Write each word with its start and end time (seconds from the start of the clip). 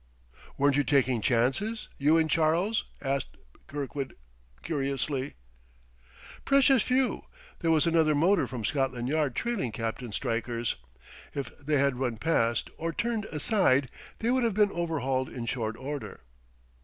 "Weren't 0.57 0.77
you 0.77 0.83
taking 0.83 1.21
chances, 1.21 1.87
you 1.99 2.17
and 2.17 2.27
Charles?" 2.27 2.85
asked 3.03 3.37
Kirkwood 3.67 4.15
curiously. 4.63 5.35
"Precious 6.43 6.81
few. 6.81 7.25
There 7.59 7.69
was 7.69 7.85
another 7.85 8.15
motor 8.15 8.47
from 8.47 8.65
Scotland 8.65 9.09
Yard 9.09 9.35
trailing 9.35 9.71
Captain 9.71 10.11
Stryker's. 10.11 10.75
If 11.35 11.55
they 11.59 11.77
had 11.77 11.99
run 11.99 12.17
past, 12.17 12.71
or 12.77 12.91
turned 12.91 13.25
aside, 13.25 13.91
they 14.17 14.31
would 14.31 14.43
have 14.43 14.55
been 14.55 14.71
overhauled 14.71 15.29
in 15.29 15.45
short 15.45 15.77
order." 15.77 16.21